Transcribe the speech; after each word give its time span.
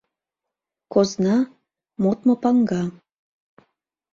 Козна— 0.93 1.35
модмо 2.01 2.33
паҥга. 2.43 2.83